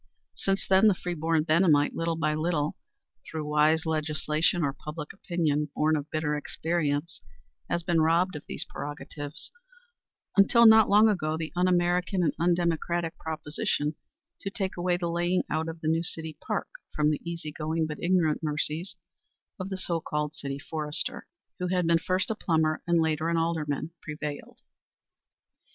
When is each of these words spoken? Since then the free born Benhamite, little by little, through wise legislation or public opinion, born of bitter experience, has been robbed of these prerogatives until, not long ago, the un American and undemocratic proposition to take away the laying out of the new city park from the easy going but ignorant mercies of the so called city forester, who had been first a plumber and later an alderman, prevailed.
Since 0.33 0.67
then 0.67 0.87
the 0.87 0.95
free 0.95 1.13
born 1.13 1.43
Benhamite, 1.43 1.93
little 1.93 2.15
by 2.15 2.33
little, 2.33 2.75
through 3.29 3.45
wise 3.47 3.85
legislation 3.85 4.63
or 4.63 4.73
public 4.73 5.13
opinion, 5.13 5.69
born 5.75 5.95
of 5.95 6.09
bitter 6.09 6.35
experience, 6.35 7.21
has 7.69 7.83
been 7.83 8.01
robbed 8.01 8.35
of 8.35 8.43
these 8.47 8.65
prerogatives 8.67 9.51
until, 10.35 10.65
not 10.65 10.89
long 10.89 11.07
ago, 11.07 11.37
the 11.37 11.53
un 11.55 11.67
American 11.67 12.23
and 12.23 12.33
undemocratic 12.39 13.15
proposition 13.19 13.93
to 14.41 14.49
take 14.49 14.75
away 14.75 14.97
the 14.97 15.07
laying 15.07 15.43
out 15.51 15.67
of 15.69 15.81
the 15.81 15.87
new 15.87 16.01
city 16.01 16.35
park 16.47 16.67
from 16.95 17.11
the 17.11 17.21
easy 17.23 17.51
going 17.51 17.85
but 17.85 18.01
ignorant 18.01 18.41
mercies 18.41 18.95
of 19.59 19.69
the 19.69 19.77
so 19.77 20.01
called 20.01 20.33
city 20.33 20.57
forester, 20.57 21.27
who 21.59 21.67
had 21.67 21.85
been 21.85 21.99
first 21.99 22.31
a 22.31 22.35
plumber 22.35 22.81
and 22.87 22.99
later 22.99 23.29
an 23.29 23.37
alderman, 23.37 23.91
prevailed. 24.01 24.61